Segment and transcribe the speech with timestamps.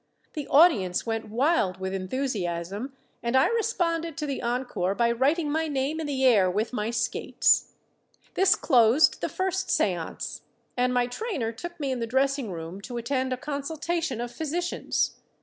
[0.33, 5.67] The audience went wild with enthusiasm, and I responded to the encore by writing my
[5.67, 7.73] name in the air with my skates.
[8.33, 10.41] This closed the first seance,
[10.75, 15.17] and my trainer took me in the dressing room to attend a consultation of physicians.